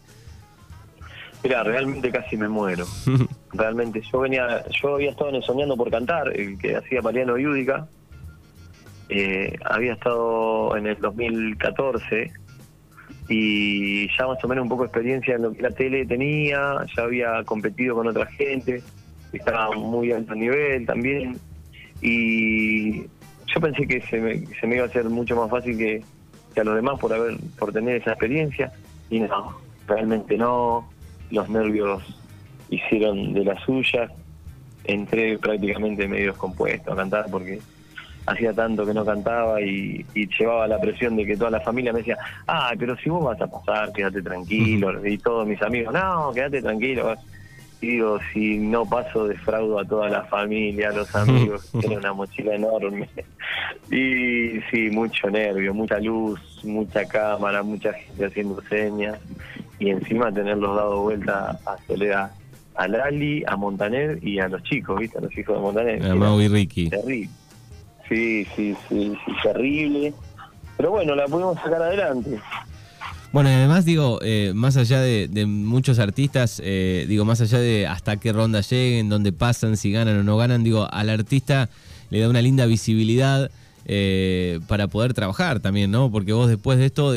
Mira, 1.43 1.63
realmente 1.63 2.11
casi 2.11 2.37
me 2.37 2.47
muero. 2.47 2.85
realmente, 3.53 4.01
yo 4.11 4.19
venía, 4.19 4.63
yo 4.69 4.95
había 4.95 5.11
estado 5.11 5.41
Soñando 5.41 5.75
por 5.75 5.89
Cantar, 5.89 6.37
el 6.37 6.57
que 6.57 6.75
hacía 6.75 7.01
Mariano 7.01 7.37
Yúdica, 7.37 7.87
eh, 9.09 9.55
había 9.65 9.93
estado 9.93 10.75
en 10.75 10.87
el 10.87 10.99
2014 10.99 12.31
y 13.29 14.07
ya 14.17 14.27
más 14.27 14.43
o 14.43 14.47
menos 14.47 14.63
un 14.63 14.69
poco 14.69 14.83
de 14.83 14.87
experiencia 14.87 15.35
en 15.35 15.43
lo 15.43 15.51
que 15.53 15.61
la 15.61 15.71
tele 15.71 16.05
tenía, 16.05 16.75
ya 16.95 17.03
había 17.03 17.43
competido 17.43 17.95
con 17.95 18.07
otra 18.07 18.25
gente, 18.25 18.81
estaba 19.33 19.71
muy 19.71 20.11
alto 20.11 20.35
nivel 20.35 20.85
también 20.85 21.37
y 22.01 23.01
yo 23.01 23.61
pensé 23.61 23.87
que 23.87 24.01
se 24.01 24.19
me, 24.19 24.45
se 24.45 24.67
me 24.67 24.75
iba 24.75 24.85
a 24.85 24.87
hacer 24.87 25.05
mucho 25.05 25.35
más 25.35 25.49
fácil 25.49 25.77
que, 25.77 26.03
a 26.59 26.63
los 26.63 26.75
demás 26.75 26.99
por 26.99 27.13
haber 27.13 27.37
por 27.59 27.71
tener 27.71 27.97
esa 27.97 28.11
experiencia 28.11 28.71
y 29.11 29.19
no, 29.19 29.57
realmente 29.87 30.37
no, 30.37 30.89
los 31.29 31.47
nervios 31.49 32.03
hicieron 32.69 33.33
de 33.33 33.45
la 33.45 33.59
suya, 33.59 34.09
entré 34.83 35.37
prácticamente 35.37 36.07
medio 36.07 36.31
descompuesto 36.31 36.93
a 36.93 36.95
cantar 36.95 37.27
porque 37.29 37.59
hacía 38.27 38.53
tanto 38.53 38.85
que 38.85 38.93
no 38.93 39.05
cantaba 39.05 39.61
y, 39.61 40.05
llevaba 40.13 40.67
la 40.67 40.79
presión 40.79 41.15
de 41.15 41.25
que 41.25 41.37
toda 41.37 41.49
la 41.49 41.61
familia 41.61 41.93
me 41.93 41.99
decía, 41.99 42.17
ah, 42.47 42.73
pero 42.77 42.95
si 42.97 43.09
vos 43.09 43.23
vas 43.23 43.41
a 43.41 43.47
pasar, 43.47 43.91
quédate 43.93 44.21
tranquilo. 44.21 45.05
Y 45.05 45.17
todos 45.17 45.47
mis 45.47 45.61
amigos, 45.61 45.93
no, 45.93 46.31
quédate 46.33 46.61
tranquilo. 46.61 47.15
Y 47.79 47.87
digo, 47.87 48.19
si 48.33 48.57
no 48.57 48.85
paso, 48.85 49.27
defraudo 49.27 49.79
a 49.79 49.85
toda 49.85 50.09
la 50.09 50.23
familia, 50.25 50.89
a 50.89 50.93
los 50.93 51.15
amigos, 51.15 51.71
tiene 51.79 51.97
una 51.97 52.13
mochila 52.13 52.55
enorme. 52.55 53.09
Y 53.89 54.59
sí, 54.69 54.89
mucho 54.91 55.29
nervio, 55.29 55.73
mucha 55.73 55.97
luz, 55.99 56.41
mucha 56.63 57.05
cámara, 57.05 57.63
mucha 57.63 57.93
gente 57.93 58.25
haciendo 58.25 58.61
señas. 58.63 59.17
Y 59.79 59.89
encima 59.89 60.31
tenerlos 60.31 60.75
dado 60.75 61.01
vuelta 61.03 61.57
a 61.65 61.77
Soledad, 61.87 62.31
a 62.75 62.87
Lali, 62.89 63.43
a 63.47 63.55
Montaner 63.55 64.19
y 64.21 64.39
a 64.39 64.49
los 64.49 64.61
chicos, 64.63 64.99
¿viste? 64.99 65.19
A 65.19 65.21
los 65.21 65.37
hijos 65.37 65.55
de 65.55 65.61
Montaner. 65.61 66.05
A 66.05 66.15
Mau 66.15 66.41
y 66.41 66.49
Ricky. 66.49 66.89
Terrible. 66.89 67.29
Sí, 68.09 68.45
sí, 68.55 68.75
sí, 68.87 69.17
sí, 69.25 69.31
terrible. 69.43 70.13
Pero 70.77 70.91
bueno, 70.91 71.15
la 71.15 71.25
pudimos 71.25 71.55
sacar 71.57 71.81
adelante. 71.81 72.39
Bueno, 73.33 73.49
y 73.49 73.53
además 73.53 73.83
digo, 73.83 74.19
eh, 74.21 74.51
más 74.55 74.77
allá 74.77 75.01
de, 75.01 75.45
muchos 75.45 75.99
artistas, 75.99 76.61
eh, 76.63 77.05
digo, 77.09 77.25
más 77.25 77.41
allá 77.41 77.59
de 77.59 77.85
hasta 77.85 78.17
qué 78.17 78.31
ronda 78.31 78.61
lleguen, 78.61 79.09
dónde 79.09 79.33
pasan, 79.33 79.75
si 79.75 79.91
ganan 79.91 80.19
o 80.19 80.23
no 80.23 80.37
ganan, 80.37 80.63
digo, 80.63 80.87
al 80.91 81.09
artista 81.09 81.69
le 82.09 82.21
da 82.21 82.29
una 82.29 82.41
linda 82.41 82.65
visibilidad 82.65 83.51
eh, 83.85 84.59
para 84.67 84.87
poder 84.87 85.13
trabajar 85.13 85.59
también, 85.59 85.91
¿no? 85.91 86.09
Porque 86.09 86.31
vos 86.31 86.47
después 86.47 86.77
de 86.77 86.85
esto 86.85 87.13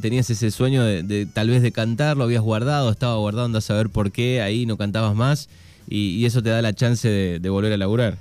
tenías 0.00 0.30
ese 0.30 0.50
sueño 0.50 0.82
de, 0.82 1.26
tal 1.26 1.50
vez 1.50 1.60
de 1.62 1.72
cantar, 1.72 2.16
lo 2.16 2.24
habías 2.24 2.42
guardado, 2.42 2.90
estaba 2.90 3.16
guardando 3.16 3.58
a 3.58 3.60
saber 3.60 3.90
por 3.90 4.12
qué, 4.12 4.40
ahí 4.40 4.64
no 4.64 4.78
cantabas 4.78 5.14
más, 5.14 5.50
y, 5.88 6.24
eso 6.24 6.42
te 6.42 6.50
da 6.50 6.62
la 6.62 6.72
chance 6.72 7.08
de 7.08 7.50
volver 7.50 7.72
a 7.72 7.76
laburar. 7.76 8.16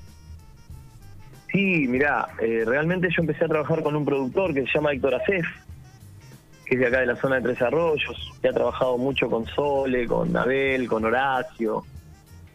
Sí, 1.51 1.87
mirá, 1.87 2.27
eh, 2.41 2.63
realmente 2.65 3.07
yo 3.15 3.21
empecé 3.21 3.45
a 3.45 3.47
trabajar 3.47 3.81
con 3.81 3.95
un 3.95 4.05
productor 4.05 4.53
que 4.53 4.61
se 4.61 4.73
llama 4.73 4.91
Héctor 4.91 5.15
Acef, 5.15 5.45
que 6.65 6.75
es 6.75 6.79
de 6.79 6.87
acá 6.87 6.99
de 6.99 7.05
la 7.05 7.15
zona 7.15 7.37
de 7.37 7.43
Tres 7.43 7.61
Arroyos, 7.61 8.33
que 8.41 8.49
ha 8.49 8.53
trabajado 8.53 8.97
mucho 8.97 9.29
con 9.29 9.45
Sole, 9.45 10.05
con 10.05 10.35
Abel, 10.35 10.87
con 10.87 11.05
Horacio. 11.05 11.85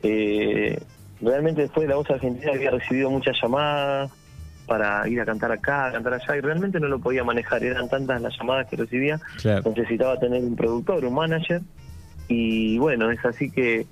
Eh, 0.03 0.79
realmente 1.23 1.63
después 1.63 1.87
de 1.87 1.91
la 1.91 1.97
voz 1.97 2.11
argentina 2.11 2.53
había 2.53 2.71
recibido 2.71 3.11
muchas 3.11 3.37
llamadas 3.41 4.11
para 4.67 5.09
ir 5.09 5.21
a 5.21 5.25
cantar 5.25 5.53
acá, 5.53 5.87
a 5.87 5.93
cantar 5.93 6.15
allá, 6.15 6.37
y 6.37 6.41
realmente 6.41 6.79
no 6.79 6.89
lo 6.89 6.99
podía 6.99 7.25
manejar, 7.25 7.65
eran 7.65 7.89
tantas 7.89 8.21
las 8.21 8.37
llamadas 8.39 8.69
que 8.69 8.77
recibía, 8.77 9.19
necesitaba 9.65 10.19
tener 10.19 10.43
un 10.43 10.55
productor, 10.55 11.05
un 11.05 11.15
manager, 11.15 11.63
y 12.29 12.79
bueno, 12.79 13.11
es 13.11 13.25
así 13.25 13.51
que, 13.51 13.87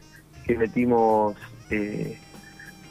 que 0.47 0.57
metimos... 0.57 1.37
Eh, 1.71 2.19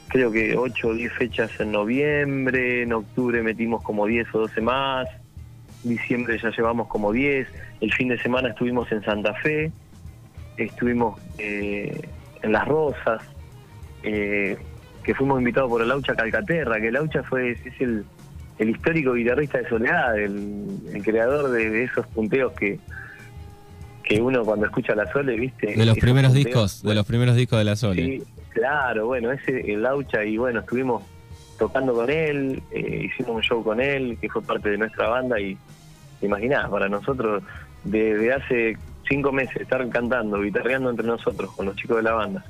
creo 0.10 0.32
que 0.32 0.58
8 0.58 0.88
o 0.88 0.94
10 0.94 1.14
fechas 1.14 1.52
en 1.60 1.72
noviembre, 1.72 2.84
en 2.84 2.94
octubre 2.94 3.42
metimos 3.42 3.82
como 3.84 4.06
10 4.06 4.28
o 4.34 4.40
12 4.40 4.62
más, 4.62 5.08
diciembre 5.84 6.38
ya 6.42 6.50
llevamos 6.50 6.88
como 6.88 7.14
10, 7.14 7.48
el 7.80 7.94
fin 7.94 8.10
de 8.10 8.20
semana 8.20 8.50
estuvimos 8.50 8.92
en 8.92 9.04
Santa 9.04 9.34
Fe, 9.36 9.72
estuvimos 10.58 11.20
eh, 11.38 12.02
en 12.42 12.52
Las 12.52 12.68
Rosas, 12.68 13.22
eh, 14.04 14.58
que 15.04 15.14
fuimos 15.14 15.40
invitados 15.40 15.70
por 15.70 15.82
el 15.82 15.88
Laucha 15.88 16.16
Calcaterra, 16.16 16.82
que 16.82 16.88
el 16.88 16.94
Laucha 16.96 17.24
fue, 17.24 17.52
es 17.52 17.60
el, 17.80 18.04
el 18.58 18.70
histórico 18.70 19.14
guitarrista 19.14 19.60
de 19.60 19.70
Soledad, 19.70 20.20
el, 20.20 21.02
creador 21.04 21.52
de, 21.52 21.84
esos 21.84 22.06
punteos 22.08 22.52
que 22.54 22.80
que 24.04 24.20
uno 24.20 24.44
cuando 24.44 24.66
escucha 24.66 24.96
la 24.96 25.06
Sole, 25.12 25.36
¿viste? 25.38 25.76
De 25.76 25.86
los 25.86 26.00
primeros 26.00 26.34
discos, 26.34 26.82
de 26.82 26.96
los 26.96 27.06
primeros 27.06 27.36
discos 27.36 27.60
de 27.60 27.64
la 27.64 27.76
Sole. 27.76 28.04
Sí, 28.04 28.24
Claro, 28.60 29.06
bueno, 29.06 29.32
ese 29.32 29.72
el 29.72 29.84
Laucha 29.84 30.26
y 30.26 30.36
bueno, 30.36 30.60
estuvimos 30.60 31.02
tocando 31.58 31.94
con 31.94 32.10
él, 32.10 32.62
eh, 32.72 33.06
hicimos 33.06 33.38
un 33.38 33.42
show 33.42 33.64
con 33.64 33.80
él, 33.80 34.18
que 34.20 34.28
fue 34.28 34.42
parte 34.42 34.72
de 34.72 34.78
nuestra 34.78 35.08
banda 35.08 35.40
y 35.40 35.58
imaginás, 36.22 36.70
para 36.70 36.90
nosotros 36.90 37.42
desde 37.86 38.34
hace 38.34 38.78
cinco 39.08 39.32
meses 39.32 39.62
estar 39.62 39.88
cantando, 39.88 40.42
guitarreando 40.42 40.90
entre 40.90 41.08
nosotros 41.08 41.56
con 41.56 41.68
los 41.68 41.78
chicos 41.78 41.98
de 41.98 42.04
la 42.04 42.12
banda, 42.12 42.44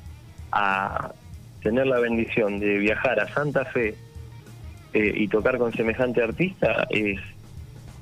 a 0.50 1.12
tener 1.62 1.86
la 1.86 2.00
bendición 2.00 2.58
de 2.58 2.78
viajar 2.78 3.20
a 3.20 3.32
Santa 3.32 3.64
Fe 3.66 3.94
eh, 4.92 5.12
y 5.14 5.28
tocar 5.28 5.58
con 5.58 5.72
semejante 5.72 6.24
artista, 6.24 6.88
es 6.90 7.20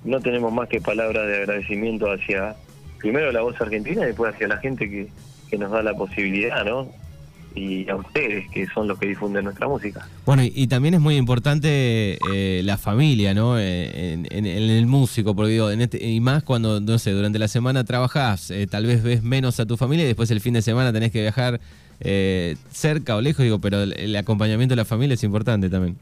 no 0.02 0.18
tenemos 0.20 0.50
más 0.50 0.70
que 0.70 0.80
palabras 0.80 1.26
de 1.26 1.36
agradecimiento 1.40 2.10
hacia 2.10 2.56
primero 3.00 3.30
la 3.32 3.42
voz 3.42 3.60
argentina 3.60 4.04
y 4.04 4.06
después 4.06 4.34
hacia 4.34 4.48
la 4.48 4.56
gente 4.56 4.88
que, 4.88 5.08
que 5.50 5.58
nos 5.58 5.70
da 5.70 5.82
la 5.82 5.92
posibilidad, 5.92 6.64
¿no? 6.64 6.88
Y 7.58 7.88
a 7.88 7.96
ustedes, 7.96 8.48
que 8.50 8.66
son 8.66 8.88
los 8.88 8.98
que 8.98 9.06
difunden 9.06 9.44
nuestra 9.44 9.66
música. 9.66 10.06
Bueno, 10.24 10.42
y, 10.44 10.66
también 10.68 10.94
es 10.94 11.00
muy 11.00 11.16
importante 11.16 12.18
eh, 12.32 12.62
la 12.64 12.78
familia, 12.78 13.34
¿no? 13.34 13.58
Eh, 13.58 14.12
en, 14.12 14.46
el 14.46 14.86
músico, 14.86 15.34
porque 15.34 15.52
digo, 15.52 15.70
en 15.70 15.80
este, 15.80 16.04
y 16.04 16.20
más 16.20 16.42
cuando, 16.42 16.80
no 16.80 16.98
sé, 16.98 17.10
durante 17.12 17.38
la 17.38 17.48
semana 17.48 17.84
trabajás, 17.84 18.50
eh, 18.50 18.66
tal 18.66 18.86
vez 18.86 19.02
ves 19.02 19.22
menos 19.22 19.58
a 19.60 19.66
tu 19.66 19.76
familia 19.76 20.04
y 20.04 20.08
después 20.08 20.30
el 20.30 20.40
fin 20.40 20.54
de 20.54 20.62
semana 20.62 20.92
tenés 20.92 21.10
que 21.10 21.20
viajar 21.20 21.60
cerca 22.70 23.16
o 23.16 23.20
lejos, 23.20 23.42
digo, 23.42 23.58
pero 23.58 23.82
el, 23.82 24.14
acompañamiento 24.14 24.74
de 24.74 24.76
la 24.76 24.84
familia 24.84 25.14
es 25.14 25.24
importante 25.24 25.68
también. 25.68 25.96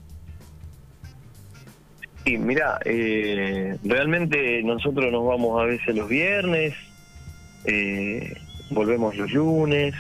Sí, 2.27 2.37
mira, 2.37 2.79
realmente 3.83 4.63
nosotros 4.63 5.11
nos 5.11 5.27
vamos 5.27 5.63
a 5.63 5.65
veces 5.65 5.97
los 5.97 6.07
viernes, 6.07 6.75
volvemos 8.71 9.17
los 9.17 9.33
lunes, 9.33 9.95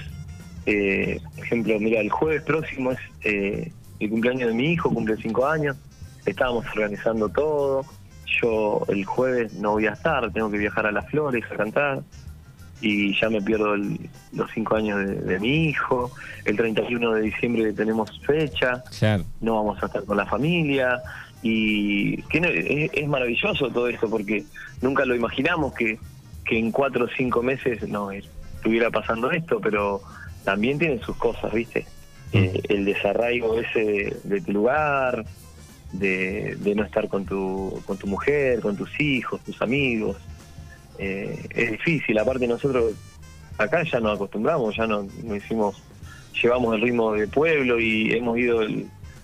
eh, 0.67 1.21
por 1.35 1.45
ejemplo, 1.45 1.79
mira, 1.79 2.01
el 2.01 2.11
jueves 2.11 2.43
próximo 2.43 2.93
es 2.93 2.99
eh, 3.23 3.73
el 4.01 4.11
cumpleaños 4.11 4.49
de 4.49 4.55
mi 4.55 4.73
hijo, 4.73 4.93
cumple 4.93 5.17
cinco 5.17 5.47
años. 5.47 5.77
estábamos 6.27 6.67
organizando 6.67 7.29
todo. 7.29 7.85
Yo 8.43 8.83
el 8.89 9.05
jueves 9.05 9.55
no 9.55 9.73
voy 9.73 9.87
a 9.87 9.93
estar, 9.93 10.31
tengo 10.33 10.51
que 10.51 10.59
viajar 10.59 10.87
a 10.87 10.93
Las 10.93 11.09
Flores 11.09 11.45
a 11.51 11.57
cantar 11.57 12.03
y 12.81 13.19
ya 13.19 13.31
me 13.31 13.41
pierdo 13.41 13.75
los 13.77 14.51
cinco 14.53 14.77
años 14.77 14.99
de, 15.25 15.41
mi 15.41 15.69
hijo. 15.69 16.11
El 16.45 16.57
31 16.57 17.13
de 17.13 17.23
diciembre 17.23 17.73
tenemos 17.73 18.11
fecha, 18.27 18.83
no 19.41 19.55
vamos 19.55 19.83
a 19.83 19.87
estar 19.87 20.05
con 20.05 20.17
la 20.17 20.27
familia 20.27 21.01
y 21.43 22.21
que 22.25 22.91
es, 22.93 23.09
maravilloso 23.09 23.71
todo 23.71 23.89
esto 23.89 24.11
porque 24.11 24.45
nunca 24.83 25.05
lo 25.05 25.15
imaginamos 25.15 25.73
que, 25.75 25.99
que 26.45 26.59
en 26.59 26.73
cuatro 26.73 27.07
o 27.07 27.09
cinco 27.17 27.43
meses 27.43 27.89
no 27.89 28.11
estuviera 28.11 28.91
pasando 28.91 29.31
esto, 29.31 29.61
pero 29.61 30.03
también 30.47 30.79
tiene 30.79 31.01
sus 31.03 31.17
cosas, 31.17 31.53
¿viste? 31.53 31.85
Mm. 32.33 32.37
Eh, 32.37 32.63
el 32.69 32.85
desarraigo 32.85 33.59
ese 33.59 34.17
de, 34.23 34.41
tu 34.41 34.53
lugar, 34.53 35.25
de, 35.93 36.57
de, 36.61 36.75
no 36.77 36.85
estar 36.85 37.09
con 37.09 37.27
tu, 37.27 37.83
con 37.85 37.99
tu 37.99 38.07
mujer, 38.07 38.61
con 38.61 38.77
tus 38.77 38.99
hijos, 39.01 39.41
tus 39.43 39.61
amigos. 39.61 40.17
Eh, 40.99 41.47
es 41.51 41.73
difícil, 41.73 42.17
aparte 42.19 42.47
nosotros 42.47 42.95
acá 43.59 43.83
ya 43.83 43.99
nos 43.99 44.15
acostumbramos, 44.15 44.77
ya 44.77 44.87
no, 44.87 45.05
hicimos, 45.35 45.83
llevamos 46.41 46.77
el 46.77 46.83
ritmo 46.83 47.13
de 47.13 47.27
pueblo 47.27 47.81
y 47.81 48.13
hemos 48.13 48.39
ido, 48.39 48.61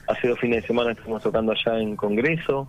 hace 0.09 0.29
dos 0.29 0.41
fines 0.41 0.63
de 0.63 0.67
semana 0.67 0.91
estuvimos 0.91 1.23
tocando 1.23 1.53
allá 1.53 1.79
en 1.79 1.95
Congreso 1.95 2.69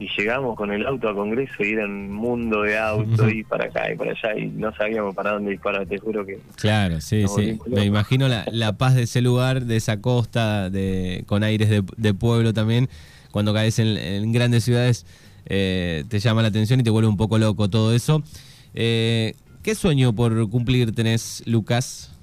y 0.00 0.08
llegamos 0.16 0.56
con 0.56 0.72
el 0.72 0.84
auto 0.84 1.08
a 1.08 1.14
Congreso 1.14 1.62
y 1.62 1.74
era 1.74 1.84
un 1.84 2.10
mundo 2.10 2.62
de 2.62 2.76
autos 2.76 3.32
y 3.32 3.44
para 3.44 3.66
acá 3.66 3.92
y 3.92 3.96
para 3.96 4.10
allá 4.10 4.36
y 4.36 4.48
no 4.48 4.74
sabíamos 4.74 5.14
para 5.14 5.32
dónde 5.32 5.52
disparar, 5.52 5.86
te 5.86 5.98
juro 5.98 6.26
que... 6.26 6.40
Claro, 6.56 7.00
sí, 7.00 7.26
sí. 7.28 7.58
Me 7.68 7.84
imagino 7.84 8.26
la, 8.26 8.44
la, 8.50 8.72
paz 8.72 8.96
de 8.96 9.02
ese 9.02 9.20
lugar, 9.20 9.66
de 9.66 9.76
esa 9.76 10.00
costa, 10.00 10.70
de 10.70 11.22
con 11.26 11.44
aires 11.44 11.68
de, 11.68 12.14
pueblo 12.14 12.52
también, 12.52 12.88
cuando 13.30 13.54
caes 13.54 13.78
en 13.78 14.32
grandes 14.32 14.64
ciudades 14.64 15.06
eh, 15.46 16.04
te 16.08 16.18
llama 16.18 16.42
la 16.42 16.48
atención 16.48 16.80
y 16.80 16.82
te 16.82 16.90
vuelve 16.90 17.08
un 17.08 17.16
poco 17.16 17.38
loco 17.38 17.68
todo 17.68 17.94
eso. 17.94 18.22
Eh, 18.74 19.34
¿Qué 19.62 19.74
sueño 19.74 20.12
por 20.12 20.48
cumplir 20.48 20.94
tenés, 20.94 21.42
Lucas? 21.46 22.16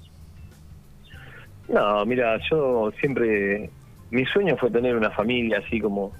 No, 1.68 2.04
mira, 2.06 2.38
yo 2.50 2.90
siempre, 2.98 3.70
mi 4.10 4.24
sueño 4.24 4.56
fue 4.56 4.70
tener 4.70 4.96
una 4.96 5.10
familia 5.10 5.62
así 5.64 5.80
como, 5.80 6.12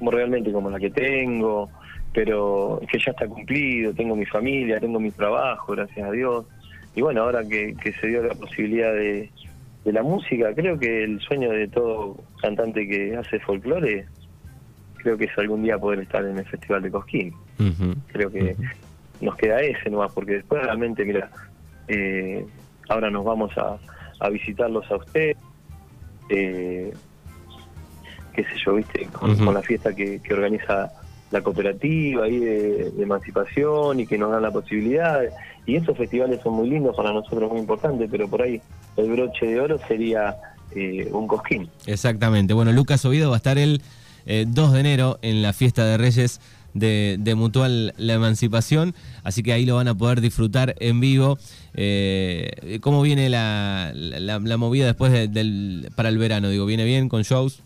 como 0.00 0.10
realmente 0.10 0.50
como 0.50 0.68
la 0.68 0.80
que 0.80 0.90
tengo, 0.90 1.70
pero 2.12 2.80
que 2.90 2.98
ya 2.98 3.12
está 3.12 3.28
cumplido, 3.28 3.94
tengo 3.94 4.16
mi 4.16 4.26
familia, 4.26 4.80
tengo 4.80 4.98
mi 4.98 5.12
trabajo, 5.12 5.72
gracias 5.74 6.08
a 6.08 6.10
Dios. 6.10 6.46
Y 6.96 7.02
bueno, 7.02 7.22
ahora 7.22 7.44
que, 7.46 7.76
se 8.00 8.06
dio 8.08 8.22
la 8.24 8.34
posibilidad 8.34 8.92
de, 8.92 9.30
de 9.84 9.92
la 9.92 10.02
música, 10.02 10.52
creo 10.54 10.76
que 10.76 11.04
el 11.04 11.20
sueño 11.20 11.50
de 11.50 11.68
todo 11.68 12.16
cantante 12.40 12.88
que 12.88 13.16
hace 13.16 13.38
folclore 13.38 14.06
creo 14.96 15.16
que 15.16 15.26
es 15.26 15.38
algún 15.38 15.62
día 15.62 15.78
poder 15.78 16.00
estar 16.00 16.24
en 16.24 16.38
el 16.38 16.44
Festival 16.46 16.82
de 16.82 16.90
Cosquín. 16.90 17.34
Creo 18.12 18.30
que 18.30 18.56
nos 19.20 19.36
queda 19.36 19.60
ese 19.60 19.90
nomás, 19.90 20.12
porque 20.12 20.34
después 20.34 20.62
realmente, 20.62 21.04
mira, 21.04 21.30
eh, 21.88 22.44
ahora 22.88 23.10
nos 23.10 23.24
vamos 23.24 23.52
a, 23.56 23.78
visitarlos 24.30 24.90
a 24.90 24.96
usted, 24.96 25.36
eh, 26.28 26.92
qué 28.42 28.50
sé 28.50 28.60
yo, 28.64 28.74
viste, 28.74 29.06
con, 29.12 29.54
la 29.54 29.62
fiesta 29.62 29.94
que, 29.94 30.20
organiza 30.30 30.90
la 31.30 31.42
cooperativa 31.42 32.24
ahí 32.24 32.38
de, 32.38 32.92
emancipación 32.98 34.00
y 34.00 34.06
que 34.06 34.18
nos 34.18 34.30
dan 34.30 34.42
la 34.42 34.50
posibilidad. 34.50 35.20
Y 35.66 35.76
esos 35.76 35.96
festivales 35.96 36.40
son 36.42 36.54
muy 36.54 36.70
lindos 36.70 36.96
para 36.96 37.12
nosotros, 37.12 37.50
muy 37.50 37.60
importantes, 37.60 38.08
pero 38.10 38.28
por 38.28 38.42
ahí 38.42 38.60
el 38.96 39.10
broche 39.10 39.46
de 39.46 39.60
oro 39.60 39.78
sería 39.86 40.36
eh, 40.74 41.08
un 41.12 41.26
cosquín. 41.26 41.68
Exactamente. 41.86 42.54
Bueno, 42.54 42.72
Lucas 42.72 43.04
Oviedo 43.04 43.30
va 43.30 43.36
a 43.36 43.38
estar 43.38 43.58
el 43.58 43.82
2 44.26 44.72
de 44.72 44.80
enero 44.80 45.18
en 45.22 45.42
la 45.42 45.52
fiesta 45.52 45.84
de 45.84 45.98
Reyes 45.98 46.40
de, 46.74 47.34
Mutual 47.36 47.94
La 47.96 48.14
Emancipación, 48.14 48.94
así 49.24 49.42
que 49.42 49.52
ahí 49.52 49.66
lo 49.66 49.76
van 49.76 49.88
a 49.88 49.94
poder 49.94 50.20
disfrutar 50.20 50.76
en 50.78 51.00
vivo. 51.00 51.38
Eh, 51.74 52.78
¿Cómo 52.80 53.02
viene 53.02 53.28
la, 53.28 53.92
la, 53.94 54.56
movida 54.56 54.86
después 54.86 55.12
del, 55.12 55.90
para 55.94 56.08
el 56.08 56.18
verano? 56.18 56.48
Digo, 56.48 56.66
¿viene 56.66 56.84
bien 56.84 57.08
con 57.08 57.22
shows? 57.22 57.62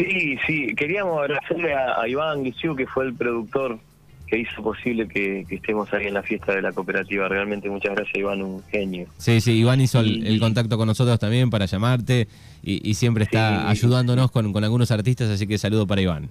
Sí, 0.00 0.38
sí, 0.46 0.74
queríamos 0.74 1.20
agradecerle 1.20 1.74
a, 1.74 2.08
Iván 2.08 2.42
Guisiu, 2.42 2.74
que 2.74 2.86
fue 2.86 3.04
el 3.04 3.14
productor 3.14 3.78
que 4.26 4.38
hizo 4.38 4.62
posible 4.62 5.06
que, 5.08 5.44
estemos 5.50 5.92
ahí 5.92 6.06
en 6.06 6.14
la 6.14 6.22
fiesta 6.22 6.54
de 6.54 6.62
la 6.62 6.72
cooperativa. 6.72 7.28
Realmente 7.28 7.68
muchas 7.68 7.94
gracias, 7.94 8.16
Iván, 8.16 8.40
un 8.42 8.62
genio. 8.70 9.08
Sí, 9.18 9.40
sí, 9.40 9.58
Iván 9.58 9.80
hizo 9.80 10.00
el, 10.00 10.40
contacto 10.40 10.78
con 10.78 10.86
nosotros 10.86 11.18
también 11.18 11.50
para 11.50 11.66
llamarte 11.66 12.28
y, 12.62 12.94
siempre 12.94 13.24
está 13.24 13.68
ayudándonos 13.68 14.30
con, 14.30 14.64
algunos 14.64 14.90
artistas, 14.90 15.28
así 15.28 15.46
que 15.46 15.58
saludo 15.58 15.86
para 15.86 16.00
Iván. 16.00 16.30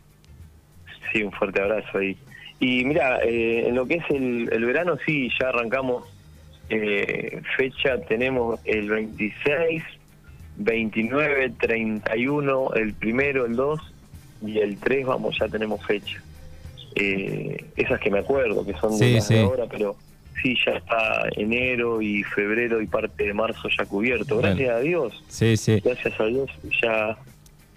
Sí, 1.11 1.21
un 1.21 1.31
fuerte 1.31 1.61
abrazo 1.61 1.97
ahí. 1.99 2.17
Y 2.59 2.83
mira, 2.85 3.19
eh, 3.23 3.67
en 3.67 3.75
lo 3.75 3.87
que 3.87 3.95
es 3.95 4.03
el, 4.09 4.65
verano, 4.65 4.97
sí, 5.05 5.29
ya 5.39 5.49
arrancamos 5.49 6.05
eh, 6.69 7.41
fecha, 7.55 7.99
tenemos 8.01 8.59
el 8.65 8.89
26, 8.89 9.83
29, 10.59 11.53
31, 11.59 12.73
el 12.75 12.93
primero, 12.93 13.45
el 13.45 13.55
2 13.55 13.79
y 14.45 14.59
el 14.59 14.77
3, 14.77 15.05
vamos, 15.05 15.37
ya 15.39 15.47
tenemos 15.47 15.85
fecha 15.85 16.21
eh, 16.95 17.65
esas 17.75 17.99
que 17.99 18.09
me 18.09 18.19
acuerdo, 18.19 18.65
que 18.65 18.73
son 18.73 18.97
de, 18.97 19.21
sí, 19.21 19.37
ahora, 19.37 19.65
pero 19.69 19.95
sí, 20.41 20.55
ya 20.65 20.73
está 20.73 21.27
enero 21.35 22.01
y 22.01 22.23
febrero 22.23 22.81
y 22.81 22.87
parte 22.87 23.25
de 23.25 23.33
marzo 23.33 23.69
ya 23.77 23.85
cubierto. 23.85 24.37
Gracias 24.37 24.69
a 24.69 24.79
Dios. 24.79 25.23
Sí, 25.27 25.57
sí. 25.57 25.79
Gracias 25.83 26.19
a 26.19 26.25
Dios 26.25 26.49
ya 26.81 27.17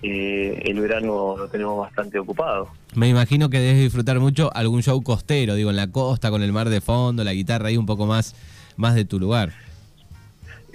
eh, 0.03 0.63
el 0.65 0.81
verano 0.81 1.37
lo 1.37 1.49
tenemos 1.49 1.79
bastante 1.79 2.19
ocupado. 2.19 2.69
Me 2.95 3.09
imagino 3.09 3.49
que 3.49 3.61
debes 3.61 3.81
disfrutar 3.81 4.19
mucho 4.19 4.51
algún 4.55 4.83
show 4.83 5.01
costero, 5.03 5.55
digo, 5.55 5.71
en 5.71 5.77
la 5.77 5.91
costa, 5.91 6.31
con 6.31 6.43
el 6.43 6.53
mar 6.53 6.69
de 6.69 6.81
fondo, 6.81 7.25
la 7.25 7.33
guitarra 7.33 7.69
ahí 7.69 7.77
un 7.77 7.87
poco 7.87 8.07
más, 8.07 8.35
más 8.77 8.95
de 8.95 9.05
tu 9.05 9.19
lugar. 9.19 9.53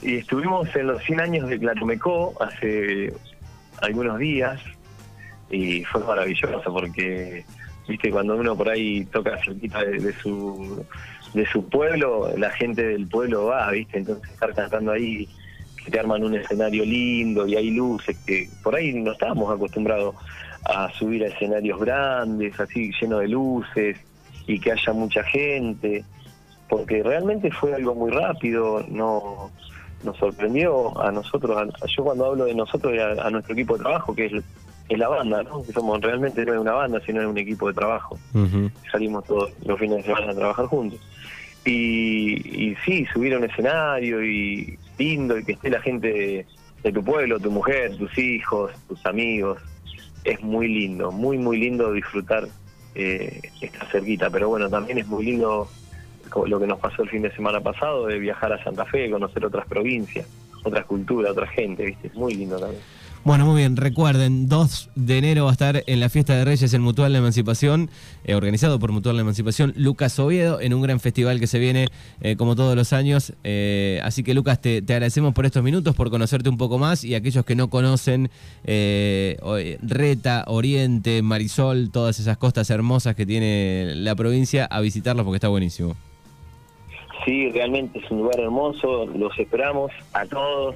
Y 0.02 0.18
estuvimos 0.18 0.74
en 0.76 0.88
los 0.88 1.02
100 1.04 1.22
años 1.22 1.50
de 1.50 1.60
Clatumecó 1.60 2.34
hace 2.42 3.14
algunos 3.82 4.20
días. 4.20 4.62
Y 5.50 5.84
fue 5.86 6.04
maravilloso 6.04 6.74
porque 6.74 7.46
viste 7.88 8.12
cuando 8.12 8.36
uno 8.36 8.56
por 8.56 8.70
ahí 8.70 9.06
toca 9.06 9.42
cerquita 9.44 9.84
de, 9.84 10.14
su 10.14 10.86
de 11.34 11.46
su 11.46 11.70
pueblo 11.70 12.30
la 12.38 12.52
gente 12.52 12.84
del 12.84 13.08
pueblo 13.08 13.46
va 13.46 13.72
viste. 13.72 14.00
Entonces 14.00 14.30
estar 14.32 14.54
cantando 14.54 14.92
ahí 14.92 15.28
que 15.84 15.92
te 15.92 16.00
arman 16.00 16.24
un 16.24 16.36
escenario 16.36 16.84
lindo 16.84 17.48
y 17.48 17.56
hay 17.56 17.72
luces 17.72 18.18
que 18.26 18.50
por 18.62 18.76
ahí 18.76 18.94
no 18.94 19.14
estábamos 19.14 19.56
acostumbrados 19.56 20.16
a 20.66 20.92
subir 20.92 21.24
a 21.24 21.28
escenarios 21.28 21.80
grandes 21.80 22.60
así 22.60 22.92
lleno 23.00 23.20
de 23.20 23.30
luces 23.30 23.98
y 24.48 24.60
que 24.60 24.74
haya 24.74 24.92
mucha 24.92 25.24
gente 25.24 26.04
porque 26.68 27.02
realmente 27.02 27.50
fue 27.52 27.74
algo 27.74 27.96
muy 27.96 28.12
rápido 28.12 28.86
no 28.90 29.50
nos 30.04 30.18
sorprendió 30.18 31.00
a 31.02 31.12
nosotros 31.12 31.58
yo 31.96 32.04
cuando 32.04 32.26
hablo 32.26 32.46
de 32.46 32.54
nosotros 32.54 32.94
a 33.20 33.30
nuestro 33.30 33.54
equipo 33.54 33.78
de 33.78 33.84
trabajo 33.84 34.16
que 34.16 34.26
es 34.26 34.44
es 34.90 34.98
la 34.98 35.10
banda, 35.10 35.44
¿no? 35.44 35.64
Que 35.64 35.74
somos 35.74 36.00
realmente 36.02 36.46
no 36.46 36.54
es 36.54 36.60
una 36.60 36.74
banda, 36.74 37.02
sino 37.06 37.22
es 37.22 37.28
un 37.28 37.38
equipo 37.38 37.68
de 37.68 37.74
trabajo. 37.74 38.18
Salimos 38.92 39.26
todos 39.26 39.52
los 39.66 39.80
fines 39.80 39.98
de 39.98 40.04
semana 40.04 40.32
a 40.32 40.36
trabajar 40.36 40.66
juntos. 40.68 41.00
Y, 41.66 42.70
y 42.70 42.76
sí, 42.86 43.06
subir 43.14 43.34
a 43.34 43.38
un 43.38 43.44
escenario 43.44 44.24
y 44.24 44.78
lindo 44.98 45.38
y 45.38 45.44
que 45.44 45.54
esté 45.54 45.70
la 45.70 45.82
gente 45.82 46.46
de, 46.84 46.92
tu 46.92 47.04
pueblo, 47.04 47.38
tu 47.40 47.52
mujer, 47.52 47.98
tus 47.98 48.18
hijos, 48.18 48.72
tus 48.88 49.06
amigos. 49.06 49.60
Es 50.24 50.42
muy 50.42 50.68
lindo, 50.70 51.12
muy, 51.12 51.38
muy 51.38 51.58
lindo 51.58 51.92
disfrutar 51.92 52.48
eh, 52.96 53.42
esta 53.60 53.86
cerquita. 53.88 54.30
Pero 54.30 54.48
bueno, 54.48 54.70
también 54.70 55.00
es 55.00 55.08
muy 55.08 55.26
lindo 55.26 55.68
lo 56.46 56.60
que 56.60 56.68
nos 56.68 56.80
pasó 56.80 57.04
el 57.04 57.10
fin 57.10 57.22
de 57.22 57.32
semana 57.32 57.62
pasado 57.62 58.08
de 58.08 58.20
viajar 58.20 58.54
a 58.54 58.64
Santa 58.64 58.86
Fe, 58.86 59.10
conocer 59.10 59.46
otras 59.46 59.68
provincias, 59.68 60.28
otras 60.64 60.86
culturas, 60.86 61.32
otra 61.32 61.48
gente, 61.48 61.86
¿viste? 61.86 62.08
Es 62.08 62.16
muy 62.16 62.36
lindo 62.36 62.60
también. 62.60 62.82
Bueno, 63.28 63.46
muy 63.46 63.58
bien, 63.58 63.76
recuerden, 63.76 64.48
2 64.48 64.92
de 64.96 65.18
enero 65.18 65.44
va 65.44 65.50
a 65.50 65.52
estar 65.52 65.84
en 65.86 66.00
la 66.00 66.08
fiesta 66.08 66.34
de 66.34 66.46
Reyes 66.46 66.74
en 66.74 66.82
Mutual 66.82 67.12
de 67.12 67.18
Emancipación, 67.20 67.90
eh, 68.24 68.36
organizado 68.36 68.80
por 68.80 68.94
Mutual 68.94 69.18
de 69.18 69.24
Emancipación, 69.24 69.74
Lucas 69.76 70.18
Oviedo, 70.18 70.62
en 70.62 70.74
un 70.74 70.82
gran 70.82 71.02
festival 71.02 71.38
que 71.38 71.48
se 71.48 71.60
viene 71.60 71.90
eh, 72.22 72.38
como 72.38 72.56
todos 72.56 72.74
los 72.78 72.94
años. 72.94 73.34
Eh, 73.44 74.00
así 74.02 74.24
que 74.24 74.34
Lucas, 74.34 74.62
te, 74.62 74.78
agradecemos 74.78 75.34
por 75.34 75.46
estos 75.46 75.62
minutos, 75.62 75.94
por 75.94 76.10
conocerte 76.10 76.48
un 76.48 76.56
poco 76.56 76.78
más 76.78 77.04
y 77.04 77.16
aquellos 77.16 77.44
que 77.44 77.58
no 77.58 77.70
conocen 77.70 78.30
Reta, 78.64 80.46
Oriente, 80.48 81.22
Marisol, 81.22 81.90
todas 81.92 82.22
esas 82.22 82.38
costas 82.38 82.70
hermosas 82.70 83.14
que 83.18 83.26
tiene 83.26 83.92
la 83.94 84.16
provincia, 84.16 84.64
a 84.68 84.80
visitarlos 84.80 85.26
porque 85.26 85.36
está 85.36 85.50
buenísimo. 85.50 85.98
Sí, 87.26 87.50
realmente 87.52 88.00
es 88.00 88.10
un 88.12 88.20
lugar 88.20 88.40
hermoso, 88.40 89.06
los 89.08 89.38
esperamos 89.40 89.92
a 90.14 90.26
todos 90.26 90.76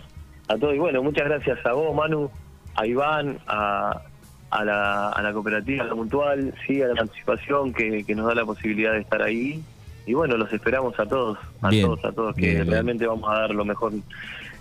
a 0.51 0.57
todos. 0.57 0.75
Y 0.75 0.79
bueno, 0.79 1.01
muchas 1.03 1.25
gracias 1.25 1.65
a 1.65 1.73
vos, 1.73 1.95
Manu, 1.95 2.29
a 2.75 2.85
Iván, 2.85 3.39
a, 3.47 4.01
a, 4.49 4.65
la, 4.65 5.09
a 5.09 5.21
la 5.21 5.33
cooperativa, 5.33 5.83
a 5.83 5.87
la 5.87 5.95
Mutual, 5.95 6.53
sí, 6.65 6.81
a 6.81 6.87
la 6.87 6.95
participación 6.95 7.73
que, 7.73 8.03
nos 8.15 8.27
da 8.27 8.35
la 8.35 8.45
posibilidad 8.45 8.93
de 8.93 8.99
estar 8.99 9.21
ahí. 9.21 9.63
Y 10.05 10.13
bueno, 10.13 10.35
los 10.35 10.51
esperamos 10.51 10.99
a 10.99 11.05
todos, 11.05 11.37
a 11.61 11.69
todos, 11.69 12.03
a 12.05 12.11
todos, 12.11 12.35
que 12.35 12.63
realmente 12.63 13.05
vamos 13.05 13.29
a 13.29 13.41
dar 13.41 13.51
lo 13.51 13.63
mejor 13.63 13.93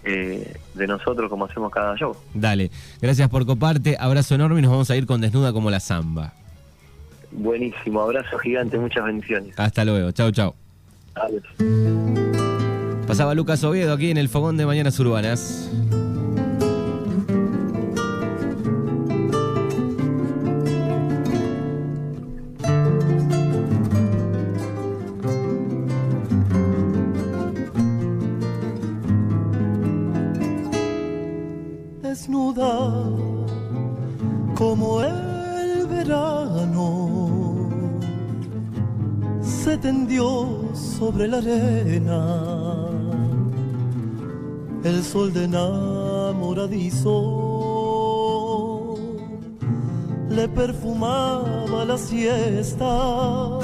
eh, 0.05 0.55
de 0.75 0.87
nosotros 0.87 1.31
como 1.31 1.47
hacemos 1.47 1.73
cada 1.73 1.97
show. 1.97 2.15
Dale, 2.35 2.71
gracias 3.01 3.29
por 3.31 3.47
coparte, 3.47 3.97
abrazo 3.99 4.35
enorme 4.35 4.59
y 4.59 4.63
nos 4.63 4.71
vamos 4.71 4.91
a 4.91 4.97
ir 4.97 5.07
con 5.07 5.21
Desnuda 5.21 5.53
como 5.53 5.71
la 5.71 5.81
Zamba. 5.81 6.35
Buenísimo, 7.33 8.03
abrazo 8.03 8.39
gigante, 8.39 8.79
muchas 8.79 9.05
bendiciones. 9.05 9.59
Hasta 9.59 9.85
luego, 9.85 10.11
chau, 10.13 10.31
chau. 10.31 10.55
Pasaba 13.07 13.35
Lucas 13.35 13.63
Oviedo 13.65 13.93
aquí 13.93 14.11
en 14.11 14.17
el 14.17 14.29
Fogón 14.29 14.57
de 14.57 14.67
Mañanas 14.67 14.99
Urbanas. 15.01 15.71
Sobre 41.21 41.29
la 41.29 41.39
arena. 41.39 42.21
El 44.85 45.05
sol 45.05 45.33
de 45.33 45.45
enamoradizo 45.45 46.17
le 50.31 50.49
perfumaba 50.49 51.85
la 51.85 51.99
siesta. 51.99 53.59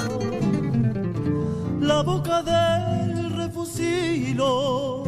La 1.79 2.03
boca 2.03 2.43
del 2.43 3.31
refusilo 3.35 5.03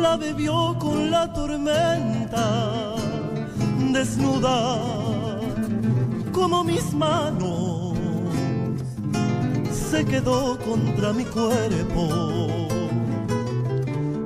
la 0.00 0.16
bebió 0.16 0.74
con 0.78 1.10
la 1.10 1.30
tormenta, 1.34 2.94
desnuda 3.92 4.78
como 6.32 6.64
mis 6.64 6.94
manos, 6.94 7.79
se 9.90 10.04
quedó 10.04 10.56
contra 10.58 11.12
mi 11.12 11.24
cuerpo. 11.24 12.46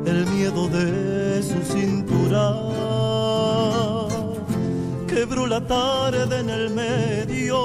El 0.04 0.26
miedo 0.26 0.68
de 0.68 1.42
su 1.42 1.58
cintura 1.72 2.44
quebró 5.08 5.46
la 5.46 5.66
tarde 5.66 6.40
en 6.40 6.50
el 6.50 6.68
medio 6.68 7.56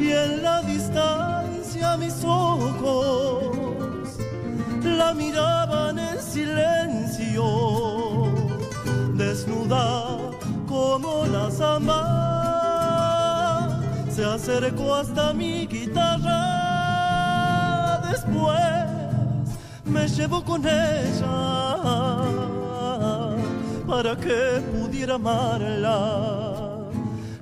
y 0.00 0.10
en 0.10 0.42
la 0.42 0.62
distancia 0.62 1.98
mis 1.98 2.24
ojos 2.24 3.44
la 4.82 5.12
miraban 5.12 5.98
en 5.98 6.18
silencio, 6.22 7.44
desnuda 9.14 10.16
como 10.66 11.26
la 11.26 11.50
samba, 11.50 12.43
se 14.14 14.24
acercó 14.24 14.94
hasta 14.94 15.32
mi 15.32 15.66
guitarra, 15.66 16.40
después 18.08 18.86
me 19.84 20.06
llevó 20.06 20.44
con 20.44 20.64
ella 20.64 21.86
para 23.88 24.16
que 24.16 24.62
pudiera 24.72 25.16
amarla. 25.16 26.86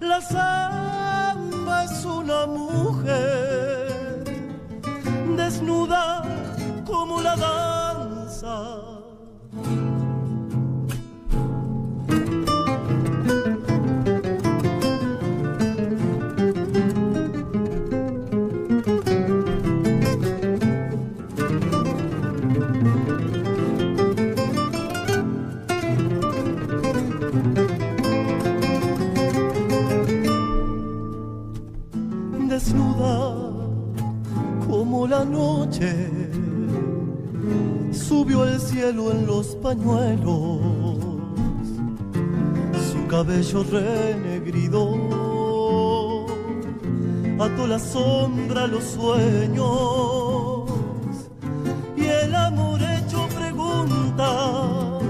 La 0.00 0.20
samba 0.22 1.84
es 1.84 2.04
una 2.06 2.46
mujer 2.46 4.24
desnuda 5.36 6.22
como 6.86 7.20
la 7.20 7.36
danza. 7.36 8.91
Su 42.92 43.06
cabello 43.08 43.64
renegrido 43.64 44.82
ató 47.40 47.66
la 47.66 47.78
sombra 47.78 48.66
los 48.66 48.84
sueños. 48.84 50.70
Y 51.96 52.04
el 52.04 52.34
amor 52.34 52.80
hecho 52.82 53.26
preguntas 53.28 55.02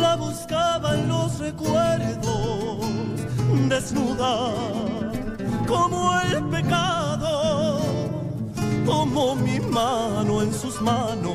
la 0.00 0.16
buscaba 0.16 0.94
en 0.94 1.08
los 1.08 1.38
recuerdos 1.40 2.78
desnuda 3.68 4.52
como 5.66 6.18
el 6.20 6.44
pecado 6.44 7.80
tomó 8.86 9.34
mi 9.34 9.60
mano 9.60 10.40
en 10.42 10.52
sus 10.52 10.80
manos, 10.80 11.27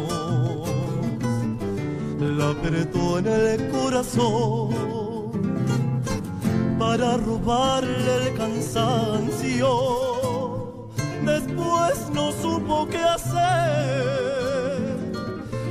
apretó 2.51 3.19
en 3.19 3.27
el 3.27 3.69
corazón 3.69 4.69
para 6.77 7.17
robarle 7.17 8.27
el 8.27 8.37
cansancio. 8.37 9.69
Después 11.23 12.09
no 12.13 12.31
supo 12.31 12.87
qué 12.87 12.97
hacer 12.97 13.43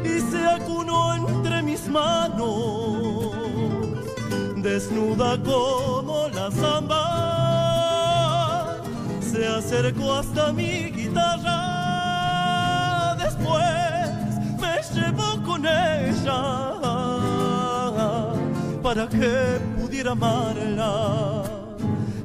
y 0.05 0.21
se 0.31 0.47
acunó 0.47 1.15
entre 1.15 1.63
mis 1.63 1.89
manos, 1.89 3.33
desnuda 4.57 5.43
como 5.43 6.29
la 6.29 6.51
samba, 6.51 7.03
se 9.21 9.47
acercó 9.47 10.15
hasta 10.15 10.53
mi 10.53 10.91
guitarra 10.91 11.73
me 13.17 14.02
llevó 14.95 15.43
con 15.43 15.67
ella 15.67 16.43
para 18.83 19.09
que 19.09 19.61
pudiera 19.79 20.13
amarla. 20.13 21.43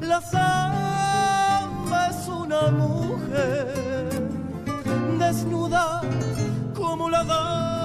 La 0.01 0.21
samba 0.21 2.07
es 2.09 2.27
una 2.27 2.71
mujer 2.71 4.29
desnuda 5.19 6.01
como 6.75 7.09
la 7.09 7.23
dama 7.23 7.76